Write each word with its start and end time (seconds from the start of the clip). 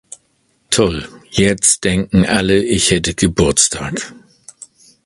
Toll, 0.71 1.07
jetzt 1.29 1.83
denken 1.83 2.25
alle, 2.25 2.57
ich 2.57 2.89
hätte 2.89 3.13
Geburtstag! 3.13 4.11